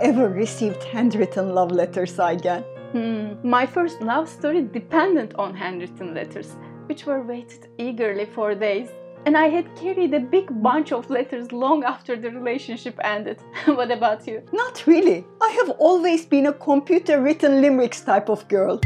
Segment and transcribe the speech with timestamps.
[0.00, 2.64] ever received handwritten love letters, Aygen?
[2.92, 3.48] Hmm.
[3.48, 8.88] My first love story depended on handwritten letters, which were waited eagerly for days.
[9.26, 13.42] And I had carried a big bunch of letters long after the relationship ended.
[13.66, 14.42] what about you?
[14.52, 15.24] Not really.
[15.42, 18.80] I have always been a computer written limericks type of girl.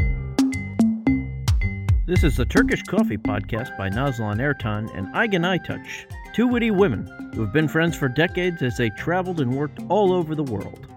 [2.07, 7.07] This is the Turkish Coffee Podcast by Nazlan Ertan and Aygen Aytaç, two witty women
[7.33, 10.90] who have been friends for decades as they traveled and worked all over the world.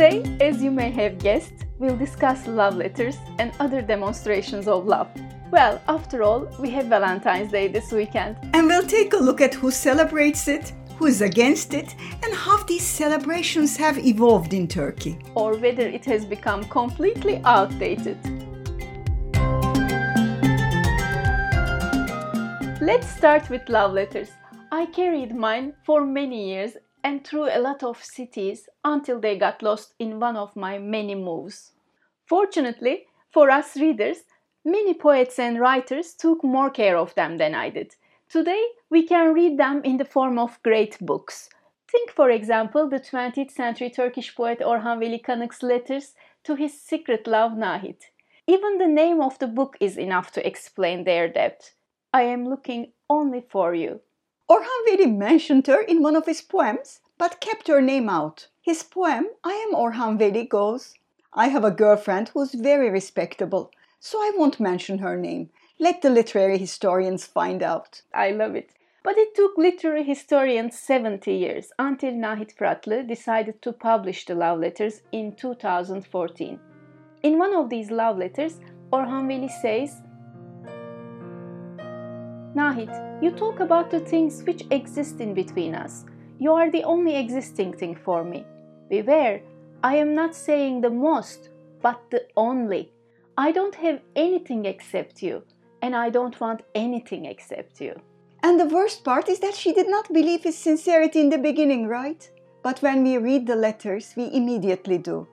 [0.00, 5.08] Today, as you may have guessed, we'll discuss love letters and other demonstrations of love.
[5.50, 8.38] Well, after all, we have Valentine's Day this weekend.
[8.54, 12.62] And we'll take a look at who celebrates it, who is against it, and how
[12.62, 15.18] these celebrations have evolved in Turkey.
[15.34, 18.16] Or whether it has become completely outdated.
[22.80, 24.30] Let's start with love letters.
[24.72, 29.62] I carried mine for many years and through a lot of cities until they got
[29.62, 31.72] lost in one of my many moves.
[32.26, 34.24] Fortunately, for us readers,
[34.64, 37.94] many poets and writers took more care of them than I did.
[38.28, 41.48] Today, we can read them in the form of great books.
[41.90, 47.26] Think, for example, the 20th century Turkish poet Orhan Veli Kanık's letters to his secret
[47.26, 48.10] love Nahit.
[48.46, 51.74] Even the name of the book is enough to explain their depth.
[52.12, 54.00] I am looking only for you.
[54.50, 58.48] Orhan mentioned her in one of his poems, but kept her name out.
[58.60, 60.94] His poem, I Am Orhan Veli, goes
[61.32, 65.50] I have a girlfriend who's very respectable, so I won't mention her name.
[65.78, 68.02] Let the literary historians find out.
[68.12, 68.70] I love it.
[69.04, 74.58] But it took literary historians 70 years until Nahit Fıratlı decided to publish the love
[74.58, 76.58] letters in 2014.
[77.22, 78.58] In one of these love letters,
[78.92, 80.02] Orhan Veli says,
[82.60, 86.04] Nahit, you talk about the things which exist in between us.
[86.38, 88.44] You are the only existing thing for me.
[88.90, 89.40] Beware,
[89.82, 91.48] I am not saying the most,
[91.80, 92.92] but the only.
[93.38, 95.42] I don't have anything except you,
[95.80, 97.94] and I don't want anything except you.
[98.42, 101.86] And the worst part is that she did not believe his sincerity in the beginning,
[101.86, 102.22] right?
[102.62, 105.26] But when we read the letters, we immediately do.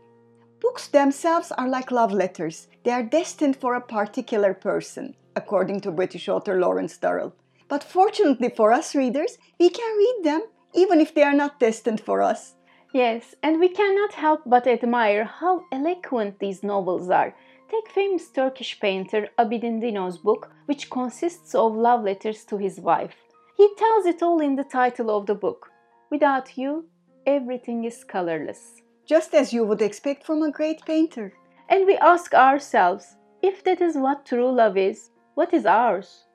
[0.62, 5.92] Books themselves are like love letters, they are destined for a particular person according to
[5.92, 7.34] British author Lawrence Durrell.
[7.70, 10.42] But fortunately for us readers, we can read them
[10.74, 12.56] even if they are not destined for us.
[12.94, 17.36] Yes, and we cannot help but admire how eloquent these novels are.
[17.70, 23.16] Take famous Turkish painter Abidin Dino's book, which consists of love letters to his wife.
[23.58, 25.72] He tells it all in the title of the book.
[26.09, 26.86] Without you,
[27.25, 28.81] everything is colorless.
[29.06, 31.34] Just as you would expect from a great painter.
[31.69, 36.25] And we ask ourselves if that is what true love is, what is ours?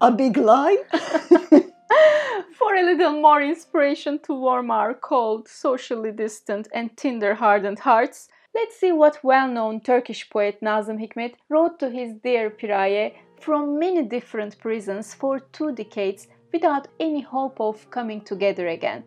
[0.00, 0.78] A big lie?
[2.58, 8.28] For a little more inspiration to warm our cold, socially distant, and Tinder hardened hearts,
[8.54, 13.78] let's see what well known Turkish poet Nazım Hikmet wrote to his dear Piraye from
[13.78, 19.04] many different prisons for two decades without any hope of coming together again.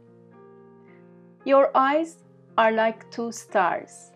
[1.43, 2.17] Your eyes
[2.55, 4.11] are like two stars.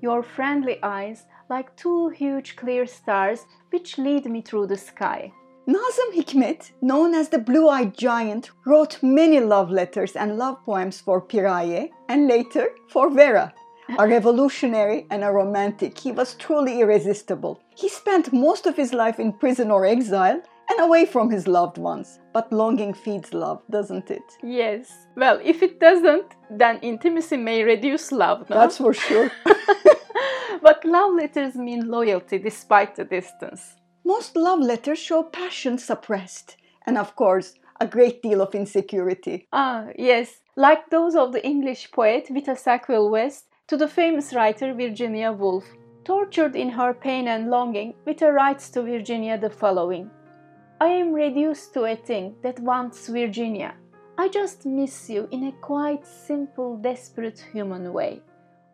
[0.00, 5.32] Your friendly eyes like two huge clear stars which lead me through the sky.
[5.66, 11.00] Nazım Hikmet, known as the Blue Eyed Giant, wrote many love letters and love poems
[11.00, 13.54] for Piraye and later for Vera.
[13.98, 17.60] A revolutionary and a romantic, he was truly irresistible.
[17.74, 21.78] He spent most of his life in prison or exile and away from his loved
[21.78, 22.18] ones.
[22.32, 24.22] But longing feeds love, doesn't it?
[24.42, 25.06] Yes.
[25.16, 28.56] Well, if it doesn't, then intimacy may reduce love, no?
[28.56, 29.30] That's for sure.
[30.64, 33.74] but love letters mean loyalty despite the distance.
[34.02, 37.52] Most love letters show passion suppressed, and of course,
[37.82, 39.46] a great deal of insecurity.
[39.52, 44.72] Ah, yes, like those of the English poet Vita Sackville West to the famous writer
[44.72, 45.66] Virginia Woolf.
[46.04, 50.10] Tortured in her pain and longing, Vita writes to Virginia the following
[50.80, 53.74] I am reduced to a thing that wants Virginia.
[54.16, 58.22] I just miss you in a quite simple, desperate human way.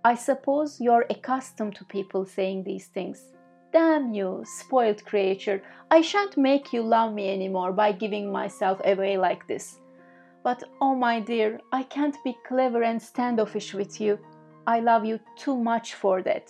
[0.02, 3.32] I suppose you're accustomed to people saying these things.
[3.70, 9.18] Damn you, spoiled creature, I shan't make you love me anymore by giving myself away
[9.18, 9.78] like this.
[10.42, 14.18] But oh my dear, I can't be clever and standoffish with you.
[14.66, 16.48] I love you too much for that.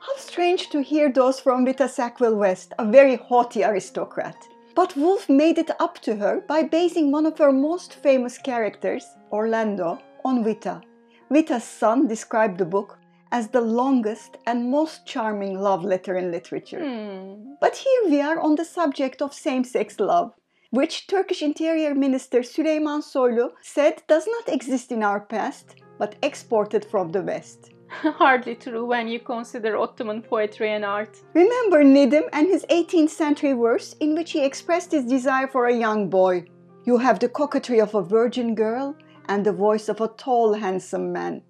[0.00, 4.36] How strange to hear those from Vita Sackville West, a very haughty aristocrat.
[4.74, 9.04] But Woolf made it up to her by basing one of her most famous characters,
[9.30, 10.80] Orlando, on Vita.
[11.30, 12.98] Vita's son described the book
[13.30, 16.80] as the longest and most charming love letter in literature.
[16.82, 17.54] Hmm.
[17.60, 20.32] But here we are on the subject of same sex love.
[20.70, 26.84] which Turkish Interior Minister Süleyman Soylu said does not exist in our past but exported
[26.84, 27.70] from the West.
[27.88, 31.16] Hardly true when you consider Ottoman poetry and art.
[31.34, 35.74] Remember Nedim and his 18th century verse in which he expressed his desire for a
[35.74, 36.44] young boy.
[36.84, 38.94] You have the coquetry of a virgin girl
[39.28, 41.42] and the voice of a tall, handsome man.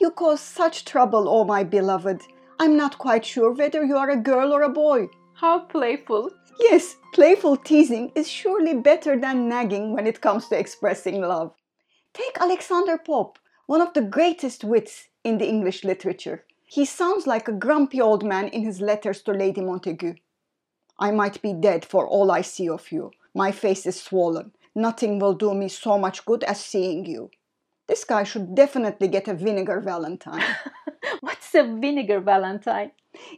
[0.00, 2.22] You cause such trouble, oh my beloved.
[2.58, 5.08] I'm not quite sure whether you are a girl or a boy.
[5.34, 6.30] How playful.
[6.58, 11.52] Yes, playful teasing is surely better than nagging when it comes to expressing love.
[12.14, 16.44] Take Alexander Pope, one of the greatest wits in the English literature.
[16.64, 20.16] He sounds like a grumpy old man in his letters to Lady Montagu.
[20.98, 23.10] I might be dead for all I see of you.
[23.34, 24.52] My face is swollen.
[24.76, 27.30] Nothing will do me so much good as seeing you.
[27.88, 30.44] This guy should definitely get a vinegar valentine.
[31.20, 32.90] What's a vinegar valentine?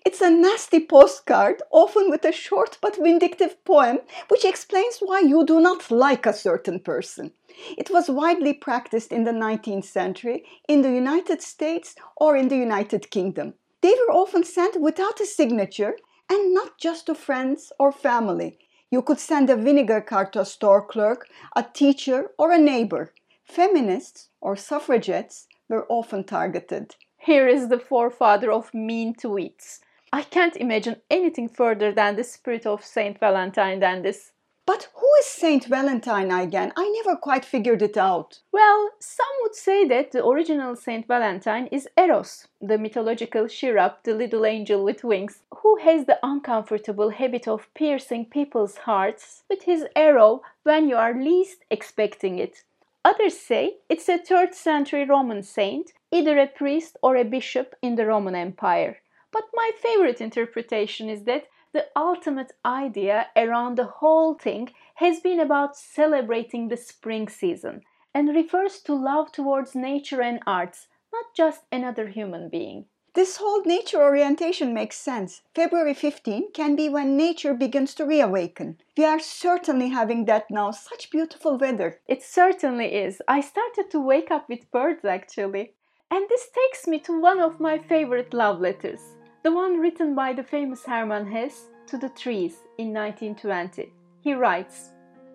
[0.05, 5.47] It's a nasty postcard, often with a short but vindictive poem which explains why you
[5.47, 7.31] do not like a certain person.
[7.77, 12.57] It was widely practiced in the 19th century in the United States or in the
[12.57, 13.55] United Kingdom.
[13.81, 15.97] They were often sent without a signature
[16.29, 18.59] and not just to friends or family.
[18.91, 23.13] You could send a vinegar card to a store clerk, a teacher, or a neighbor.
[23.45, 26.97] Feminists or suffragettes were often targeted.
[27.19, 29.81] Here is the forefather of mean tweets.
[30.11, 34.33] I can't imagine anything further than the spirit of Saint Valentine than this.
[34.69, 36.75] But who is Saint Valentine again?
[36.77, 38.41] I never quite figured it out.
[38.53, 44.13] Well, some would say that the original Saint Valentine is Eros, the mythological cherub, the
[44.13, 49.87] little angel with wings, who has the uncomfortable habit of piercing people's hearts with his
[49.97, 52.63] arrow when you are least expecting it.
[53.07, 57.95] Others say it's a 3rd century Roman saint, either a priest or a bishop in
[57.95, 58.99] the Roman Empire.
[59.33, 65.41] But my favorite interpretation is that the ultimate idea around the whole thing has been
[65.41, 67.83] about celebrating the spring season
[68.15, 72.87] and refers to love towards nature and arts, not just another human being.
[73.15, 75.43] This whole nature orientation makes sense.
[75.55, 78.79] February 15 can be when nature begins to reawaken.
[78.97, 82.01] We are certainly having that now, such beautiful weather.
[82.07, 83.21] It certainly is.
[83.27, 85.73] I started to wake up with birds actually.
[86.11, 90.33] And this takes me to one of my favorite love letters the one written by
[90.33, 93.93] the famous Hermann Hesse to the trees in 1920.
[94.21, 94.91] He writes,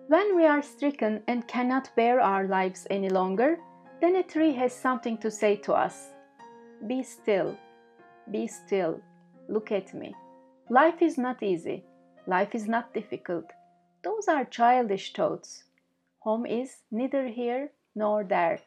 [0.08, 3.58] When we are stricken and cannot bear our lives any longer,
[4.00, 6.10] then a tree has something to say to us.
[6.86, 7.56] Be still,
[8.30, 9.00] be still,
[9.48, 10.14] look at me.
[10.68, 11.84] Life is not easy,
[12.26, 13.46] life is not difficult.
[14.02, 15.64] Those are childish thoughts.
[16.20, 18.60] Home is neither here nor there.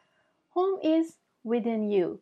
[0.50, 2.20] Home is within you,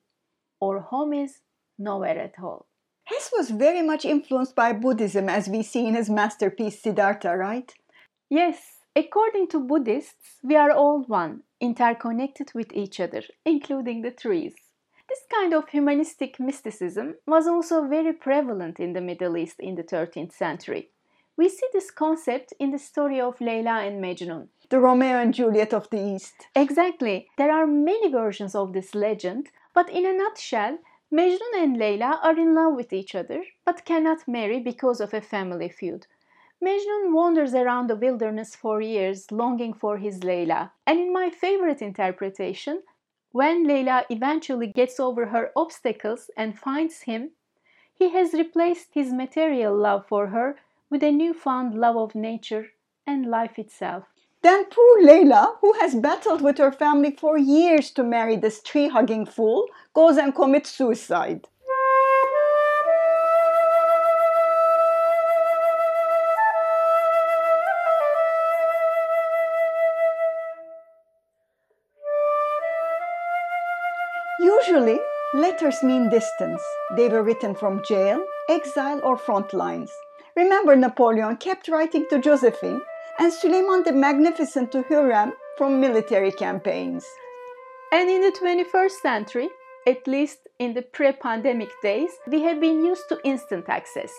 [0.61, 1.41] or home is
[1.79, 2.67] nowhere at all.
[3.07, 7.73] Hesse was very much influenced by Buddhism, as we see in his masterpiece Siddhartha, right?
[8.29, 14.55] Yes, according to Buddhists, we are all one, interconnected with each other, including the trees.
[15.09, 19.85] This kind of humanistic mysticism was also very prevalent in the Middle East in the
[19.85, 20.91] 13th century.
[21.37, 24.49] We see this concept in the story of Layla and Majnun.
[24.69, 26.49] The Romeo and Juliet of the East.
[26.57, 27.29] Exactly.
[27.39, 30.79] There are many versions of this legend, but in a nutshell,
[31.13, 35.21] Mejnun and Leyla are in love with each other but cannot marry because of a
[35.21, 36.07] family feud.
[36.61, 40.73] Mejnun wanders around the wilderness for years longing for his Leyla.
[40.87, 42.83] And in my favorite interpretation,
[43.31, 47.33] when Leyla eventually gets over her obstacles and finds him,
[47.95, 50.59] he has replaced his material love for her
[50.91, 52.73] with a newfound love of nature
[53.07, 54.16] and life itself.
[54.47, 58.87] Then poor Layla, who has battled with her family for years to marry this tree
[58.87, 61.49] hugging fool, goes and commits suicide.
[74.39, 75.01] Usually,
[75.35, 76.63] letters mean distance.
[76.97, 79.91] They were written from jail, exile, or front lines.
[80.37, 82.83] Remember, Napoleon kept writing to Josephine
[83.19, 87.05] and Suleiman the Magnificent to Hürrem from military campaigns.
[87.93, 89.49] And in the 21st century,
[89.87, 94.13] at least in the pre pandemic days, we have been used to instant access.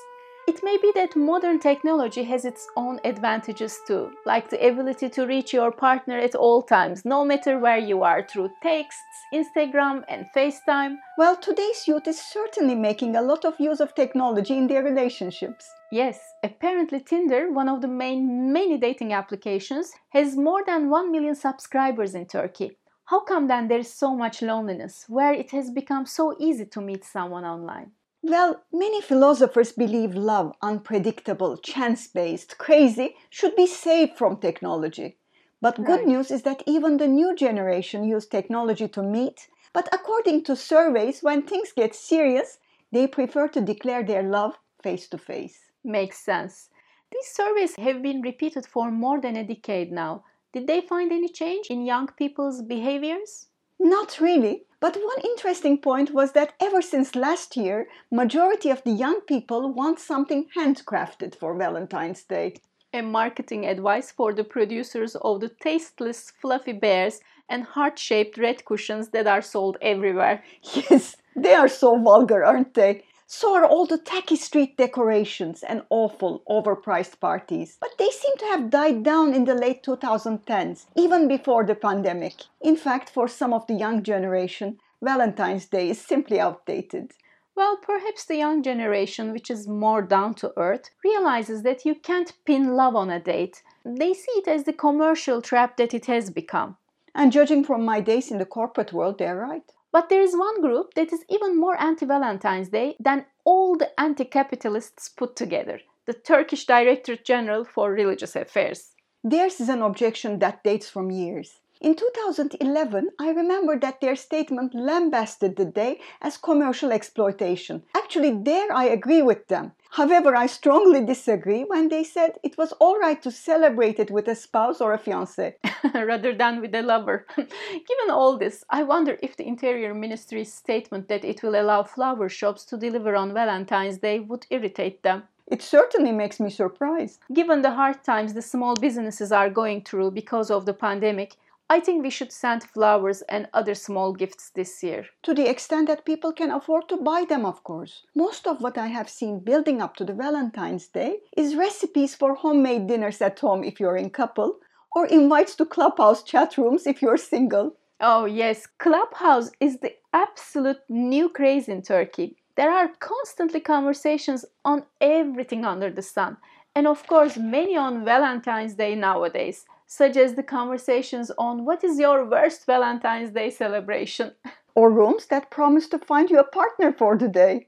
[0.48, 5.28] It may be that modern technology has its own advantages too, like the ability to
[5.28, 10.26] reach your partner at all times, no matter where you are, through texts, Instagram, and
[10.34, 10.96] FaceTime.
[11.18, 15.70] Well, today's youth is certainly making a lot of use of technology in their relationships.
[15.92, 21.36] Yes, apparently Tinder, one of the main many dating applications, has more than 1 million
[21.36, 22.78] subscribers in Turkey.
[23.04, 26.80] How come then there is so much loneliness, where it has become so easy to
[26.80, 27.92] meet someone online?
[28.28, 35.18] Well, many philosophers believe love, unpredictable, chance based, crazy, should be saved from technology.
[35.62, 36.06] But good Right.
[36.06, 39.50] news is that even the new generation use technology to meet.
[39.74, 42.60] But according to surveys, when things get serious,
[42.92, 45.72] they prefer to declare their love face to face.
[45.84, 46.70] Makes sense.
[47.12, 50.24] These surveys have been repeated for more than a decade now.
[50.54, 53.48] Did they find any change in young people's behaviors?
[53.80, 58.92] Not really, but one interesting point was that ever since last year, majority of the
[58.92, 62.56] young people want something handcrafted for Valentine's Day.
[62.94, 67.20] A marketing advice for the producers of the tasteless fluffy bears
[67.50, 70.44] and heart-shaped red cushions that are sold everywhere.
[70.74, 73.04] Yes, they are so vulgar, aren't they?
[73.30, 77.78] So are all the tacky street decorations and awful, overpriced parties.
[77.82, 82.36] But they seem to have died down in the late 2010s, even before the pandemic.
[82.62, 87.16] In fact, for some of the young generation, Valentine's Day is simply outdated.
[87.54, 92.32] Well, perhaps the young generation, which is more down to earth, realizes that you can't
[92.46, 93.62] pin love on a date.
[93.84, 96.78] They see it as the commercial trap that it has become.
[97.14, 99.70] And judging from my days in the corporate world, they're right.
[99.92, 103.98] But there is one group that is even more anti Valentine's Day than all the
[104.00, 108.96] anti capitalists put together the Turkish Directorate General for Religious Affairs.
[109.24, 111.60] Theirs is an objection that dates from years.
[111.80, 117.84] In 2011, I remember that their statement lambasted the day as commercial exploitation.
[117.96, 119.74] Actually, there I agree with them.
[119.92, 124.28] However, I strongly disagree when they said it was all right to celebrate it with
[124.28, 125.54] a spouse or a fiancé.
[125.94, 127.26] rather than with a lover.
[127.36, 132.30] Given all this, I wonder if the Interior Ministry's statement that it will allow flower
[132.30, 135.24] shops to deliver on Valentine's Day would irritate them.
[135.48, 137.20] It certainly makes me surprised.
[137.34, 141.36] Given the hard times the small businesses are going through because of the pandemic,
[141.70, 145.08] I think we should send flowers and other small gifts this year.
[145.24, 148.06] To the extent that people can afford to buy them, of course.
[148.16, 152.36] Most of what I have seen building up to the Valentine's Day is recipes for
[152.36, 154.60] homemade dinners at home if you're in couple,
[154.96, 157.76] or invites to clubhouse chat rooms if you're single.
[158.00, 162.38] Oh, yes, Clubhouse is the absolute new craze in Turkey.
[162.56, 166.38] There are constantly conversations on everything under the sun,
[166.74, 171.98] and of course, many on Valentine's Day nowadays, such as the conversations on what is
[171.98, 174.34] your worst Valentine's Day celebration.
[174.76, 177.68] or rooms that promise to find you a partner for the day.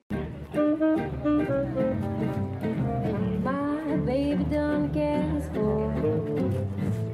[3.42, 5.92] My baby done gas for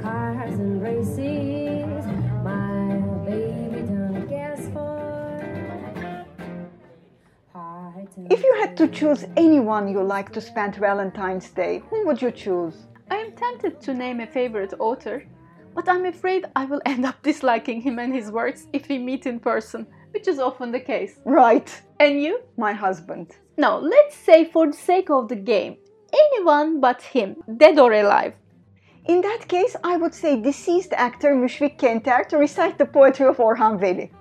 [0.01, 2.05] cars and races.
[2.43, 5.45] My baby done gas for
[7.53, 12.05] heart and If you had to choose anyone you like to spend Valentine's Day, whom
[12.07, 12.87] would you choose?
[13.35, 15.23] Tempted to name a favorite author,
[15.73, 19.25] but I'm afraid I will end up disliking him and his works if we meet
[19.25, 21.19] in person, which is often the case.
[21.25, 22.39] Right, And you?
[22.57, 23.35] my husband.
[23.57, 25.77] Now, let's say for the sake of the game,
[26.13, 28.33] anyone but him, dead or alive.
[29.05, 33.37] In that case, I would say deceased actor Müşfik Kenter to recite the poetry of
[33.37, 34.11] Orhan Veli.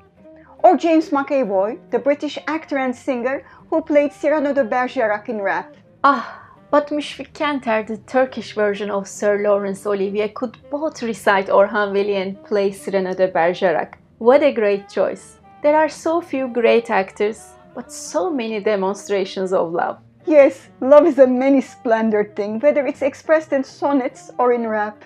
[0.63, 5.77] Or James McAvoy, the British actor and singer who played Cyrano de Bergerac in rap.
[6.03, 6.43] Ah,
[6.75, 12.17] but Müşfik Kenter, the Turkish version of Sir Laurence Olivier, could both recite Orhan Veli
[12.17, 13.97] and play Cyrano Bergerac.
[14.19, 15.37] What a great choice.
[15.63, 19.99] There are so few great actors, but so many demonstrations of love.
[20.27, 25.05] Yes, love is a many splendored thing, whether it's expressed in sonnets or in rap,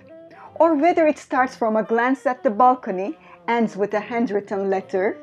[0.55, 5.19] or whether it starts from a glance at the balcony, ends with a handwritten letter,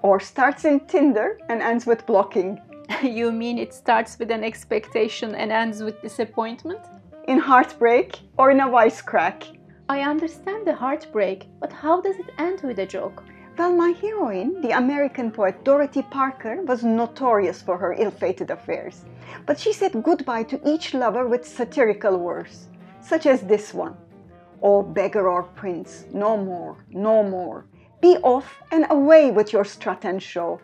[0.00, 2.58] or starts in Tinder and ends with blocking.
[3.02, 6.80] you mean it starts with an expectation and ends with disappointment?
[7.28, 9.56] In heartbreak or in a wisecrack.
[9.88, 13.22] I understand the heartbreak, but how does it end with a joke?
[13.58, 19.04] Well, my heroine, the American poet Dorothy Parker, was notorious for her ill fated affairs.
[19.46, 22.68] But she said goodbye to each lover with satirical words,
[23.00, 23.96] such as this one
[24.62, 27.66] Oh, beggar or prince, no more, no more.
[28.00, 30.60] Be off and away with your strut and show.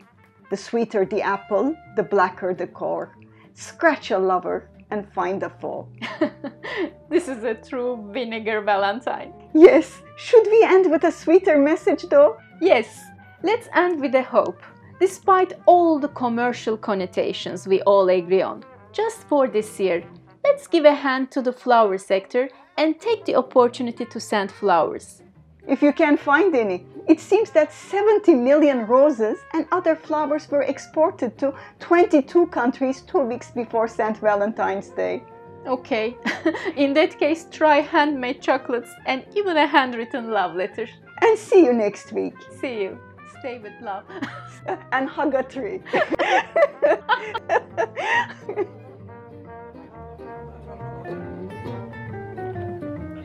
[0.51, 3.17] The sweeter the apple, the blacker the core.
[3.55, 5.89] Scratch a lover and find a foe.
[7.11, 9.33] this is a true vinegar Valentine.
[9.55, 12.37] Yes, should we end with a sweeter message though?
[12.61, 13.03] Yes,
[13.43, 14.63] let's end with a hope.
[15.01, 20.05] Despite all the commercial connotations we all agree on, just for this year,
[20.45, 22.49] let's give a hand to the flower sector
[22.79, 25.23] and take the opportunity to send flowers.
[25.67, 30.63] If you can find any, it seems that 70 million roses and other flowers were
[30.63, 34.17] exported to 22 countries two weeks before St.
[34.19, 35.23] Valentine's Day.
[35.67, 36.17] Okay,
[36.77, 40.89] in that case, try handmade chocolates and even a handwritten love letter.
[41.23, 42.35] And see you next week.
[42.61, 42.99] See you.
[43.39, 44.05] Stay with love.
[44.93, 45.81] and hug a tree.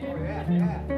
[0.04, 0.16] Oh,
[0.50, 0.91] yeah.